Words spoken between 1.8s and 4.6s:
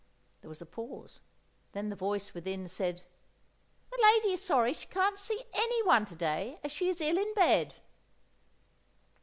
the voice within said— "The lady is